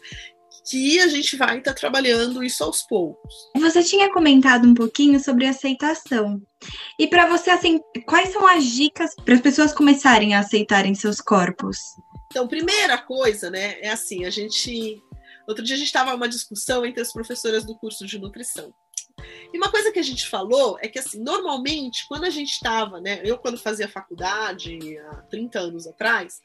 [0.68, 3.34] que a gente vai estar tá trabalhando isso aos poucos.
[3.56, 6.42] Você tinha comentado um pouquinho sobre aceitação.
[7.00, 11.22] E para você, assim, quais são as dicas para as pessoas começarem a aceitarem seus
[11.22, 11.78] corpos?
[12.36, 15.02] Então, primeira coisa, né, é assim, a gente.
[15.48, 18.74] Outro dia a gente estava uma discussão entre as professoras do curso de nutrição.
[19.54, 23.00] E uma coisa que a gente falou é que, assim, normalmente, quando a gente estava,
[23.00, 26.42] né, eu quando fazia faculdade, há 30 anos atrás,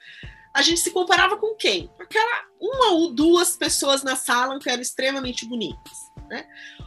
[0.54, 1.90] a gente se comparava com quem?
[1.98, 6.46] Aquela uma ou duas pessoas na sala que eram extremamente bonitas, né?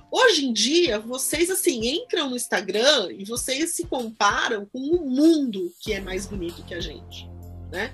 [0.09, 5.09] Hoje em dia, vocês, assim, entram no Instagram e vocês se comparam com o um
[5.09, 7.27] mundo que é mais bonito que a gente,
[7.73, 7.91] né?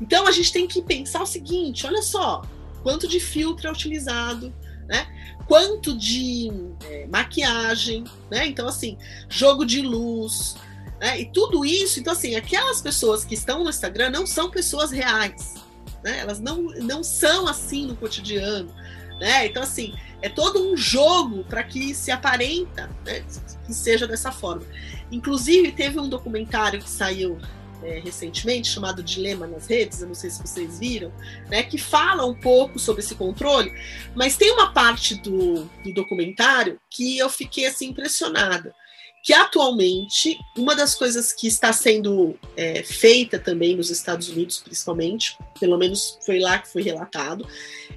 [0.00, 2.42] Então a gente tem que pensar o seguinte: olha só,
[2.82, 4.52] quanto de filtro é utilizado,
[4.88, 5.06] né?
[5.46, 6.50] Quanto de
[6.84, 8.46] é, maquiagem, né?
[8.46, 10.56] Então, assim, jogo de luz,
[11.00, 11.20] né?
[11.20, 15.54] E tudo isso, então, assim, aquelas pessoas que estão no Instagram não são pessoas reais,
[16.02, 16.18] né?
[16.18, 18.72] Elas não, não são assim no cotidiano,
[19.20, 19.46] né?
[19.46, 23.24] Então, assim, é todo um jogo para que se aparenta né?
[23.66, 24.66] que seja dessa forma.
[25.10, 27.38] Inclusive, teve um documentário que saiu
[27.82, 31.12] é, recentemente, chamado Dilema nas Redes, eu não sei se vocês viram,
[31.48, 33.72] né, que fala um pouco sobre esse controle,
[34.14, 38.74] mas tem uma parte do, do documentário que eu fiquei assim impressionada
[39.22, 45.36] que atualmente uma das coisas que está sendo é, feita também nos Estados Unidos, principalmente,
[45.58, 47.46] pelo menos foi lá que foi relatado,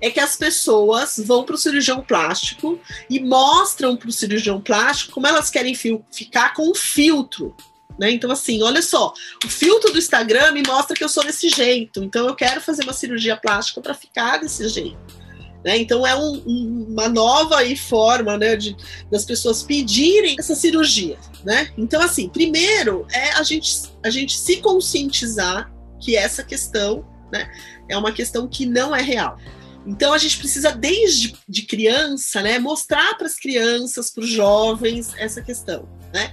[0.01, 2.79] é que as pessoas vão para o cirurgião plástico
[3.09, 7.55] e mostram para o cirurgião plástico como elas querem ficar com o filtro
[7.99, 8.11] né?
[8.11, 9.13] Então, assim, olha só,
[9.43, 12.83] o filtro do Instagram me mostra que eu sou desse jeito, então eu quero fazer
[12.83, 15.23] uma cirurgia plástica para ficar desse jeito.
[15.63, 15.77] Né?
[15.77, 18.75] Então, é um, um, uma nova forma né, de,
[19.09, 21.17] das pessoas pedirem essa cirurgia.
[21.43, 21.71] Né?
[21.77, 25.71] Então, assim, primeiro é a gente, a gente se conscientizar
[26.01, 27.49] que essa questão né,
[27.89, 29.37] é uma questão que não é real.
[29.85, 35.11] Então a gente precisa desde de criança, né, mostrar para as crianças, para os jovens
[35.17, 36.31] essa questão, né?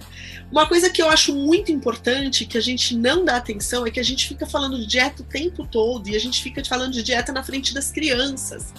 [0.53, 4.01] Uma coisa que eu acho muito importante, que a gente não dá atenção, é que
[4.01, 7.03] a gente fica falando de dieta o tempo todo e a gente fica falando de
[7.03, 8.75] dieta na frente das crianças.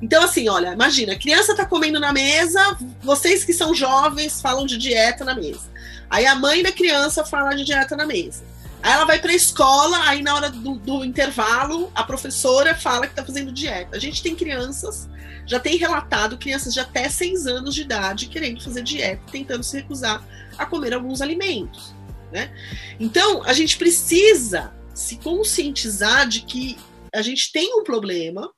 [0.00, 4.64] Então, assim, olha, imagina, a criança está comendo na mesa, vocês que são jovens falam
[4.64, 5.70] de dieta na mesa.
[6.08, 8.42] Aí a mãe da criança fala de dieta na mesa.
[8.82, 13.06] Aí ela vai para a escola, aí na hora do, do, intervalo, a professora fala
[13.06, 13.96] que está fazendo dieta.
[13.96, 15.08] A gente tem crianças,
[15.46, 19.76] já tem relatado crianças de até 6 anos de idade querendo fazer dieta, tentando se
[19.76, 20.26] recusar
[20.58, 21.94] a comer alguns alimentos.
[22.32, 22.52] Né?
[22.98, 26.76] Então, a gente precisa se conscientizar de que
[27.14, 28.50] a gente tem um problema,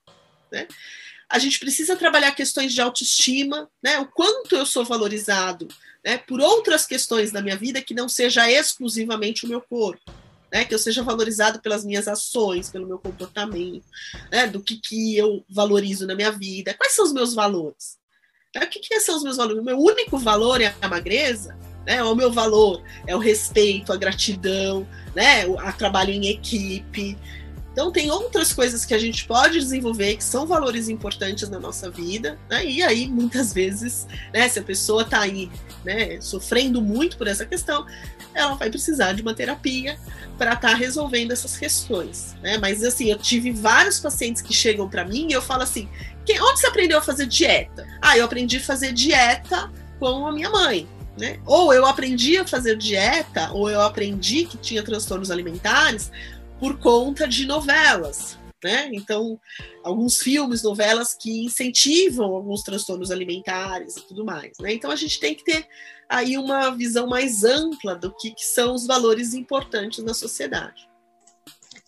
[0.51, 0.66] né?
[1.29, 3.99] a gente precisa trabalhar questões de autoestima, né?
[3.99, 5.68] o quanto eu sou valorizado
[6.05, 6.19] né?
[6.19, 10.01] por outras questões da minha vida que não seja exclusivamente o meu corpo.
[10.53, 13.85] Né, que eu seja valorizado pelas minhas ações, pelo meu comportamento,
[14.31, 16.73] né, do que, que eu valorizo na minha vida.
[16.75, 17.99] Quais são os meus valores?
[18.55, 19.61] É, o que, que são os meus valores?
[19.61, 21.59] O meu único valor é a magreza?
[21.87, 22.03] né?
[22.03, 25.47] O meu valor é o respeito, a gratidão, né?
[25.47, 27.17] O trabalho em equipe.
[27.75, 31.91] Então tem outras coisas que a gente pode desenvolver que são valores importantes na nossa
[31.91, 32.64] vida, né?
[32.64, 34.49] E aí muitas vezes, né?
[34.49, 35.51] Se a pessoa está aí,
[35.85, 36.20] né?
[36.20, 37.85] Sofrendo muito por essa questão,
[38.33, 39.99] ela vai precisar de uma terapia
[40.39, 42.59] para estar tá resolvendo essas questões, né?
[42.59, 45.89] Mas assim, eu tive vários pacientes que chegam para mim e eu falo assim:
[46.31, 47.85] onde você aprendeu a fazer dieta?
[48.01, 49.68] Ah, eu aprendi a fazer dieta
[49.99, 50.87] com a minha mãe.
[51.16, 51.39] Né?
[51.47, 56.11] Ou eu aprendi a fazer dieta, ou eu aprendi que tinha transtornos alimentares
[56.59, 58.39] por conta de novelas.
[58.63, 58.89] né?
[58.95, 59.39] Então,
[59.83, 64.73] alguns filmes, novelas que incentivam alguns transtornos alimentares e tudo mais, né?
[64.73, 65.67] Então, a gente tem que ter
[66.09, 70.89] aí uma visão mais ampla do que, que são os valores importantes na sociedade.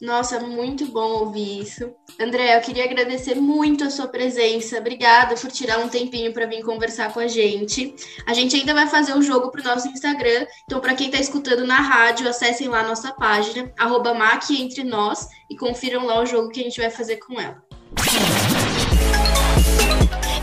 [0.00, 1.90] Nossa, muito bom ouvir isso.
[2.20, 4.78] André, eu queria agradecer muito a sua presença.
[4.78, 7.94] Obrigada por tirar um tempinho para vir conversar com a gente.
[8.26, 10.46] A gente ainda vai fazer o um jogo para o nosso Instagram.
[10.64, 14.14] Então, para quem está escutando na rádio, acessem lá a nossa página, arroba
[14.50, 17.64] Entre Nós, e confiram lá o jogo que a gente vai fazer com ela.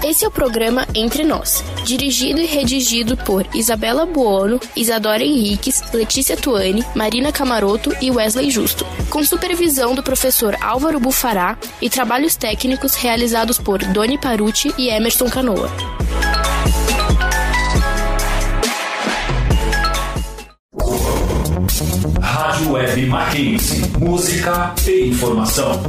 [0.04, 6.36] Esse é o programa Entre Nós, dirigido e redigido por Isabela Buono, Isadora Henriques, Letícia
[6.36, 12.96] Tuani, Marina Camaroto e Wesley Justo, com supervisão do professor Álvaro Bufará e trabalhos técnicos
[12.96, 15.72] realizados por Doni Paruti e Emerson Canoa.
[22.22, 23.84] Rádio Web Mackenzie.
[24.00, 25.82] Música e informação.